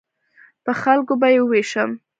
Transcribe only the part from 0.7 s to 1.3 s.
خلکو به